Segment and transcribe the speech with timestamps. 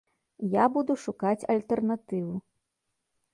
[0.53, 2.35] Я буду шукаць альтэрнатыву.